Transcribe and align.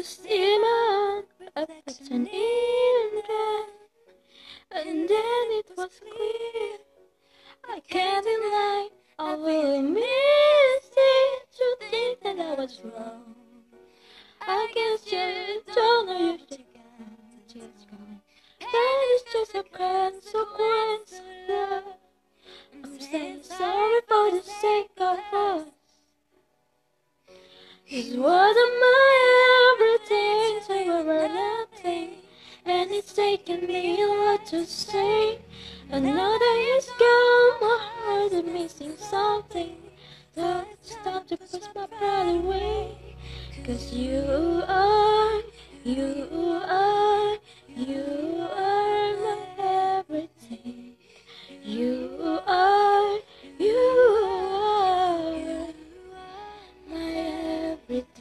Just 0.00 0.24
iman 0.24 1.24
at 1.56 1.68
an 2.10 2.26
inlet, 2.26 3.68
and 4.72 5.06
then 5.06 5.46
it 5.60 5.66
was 5.76 5.90
clear. 6.00 6.78
I 7.68 7.80
can't 7.86 8.24
deny 8.24 8.88
I 9.18 9.34
really 9.34 9.82
missed 9.82 10.96
it 10.96 11.48
to 11.58 11.76
think 11.90 12.22
that 12.22 12.38
I 12.38 12.54
was 12.54 12.80
wrong. 12.82 13.34
I 14.40 14.72
guess 14.74 15.12
you 15.12 15.60
don't 15.74 16.06
know 16.08 16.30
you've 16.32 16.48
taken 16.48 16.64
the 17.46 17.52
chance 17.52 17.84
going. 17.90 18.20
That 18.58 19.04
is 19.16 19.22
just 19.34 19.54
a 19.54 19.64
consequence 19.64 21.20
of 21.20 21.48
love. 21.50 21.84
I'm 22.72 23.00
saying 23.00 23.42
sorry 23.42 24.00
for 24.08 24.30
the 24.30 24.42
sake 24.62 24.90
of 24.96 25.18
us. 25.34 25.66
It 27.86 28.18
wasn't 28.18 28.80
mine. 28.80 29.09
and 32.64 32.90
it's 32.90 33.12
taken 33.12 33.66
me 33.66 34.02
a 34.02 34.06
lot 34.06 34.46
to 34.46 34.64
say. 34.66 35.38
Another 35.90 36.54
is 36.76 36.86
gone, 36.98 37.60
my 37.60 37.78
heart 37.96 38.32
is 38.32 38.44
missing 38.44 38.96
something. 38.96 39.76
So 40.34 40.64
it's 40.72 40.94
time 40.96 41.24
to 41.28 41.36
push 41.36 41.62
my 41.74 41.86
pride 41.86 42.28
away. 42.28 42.96
Cause 43.64 43.92
you 43.92 44.62
are, 44.68 45.42
you 45.84 46.28
are, 46.64 47.36
you 47.76 48.46
are 48.50 49.16
my 49.24 49.38
everything. 49.98 50.94
You 51.62 52.40
are, 52.46 53.18
you 53.58 53.78
are 55.12 55.68
my 56.88 57.12
everything. 57.74 58.19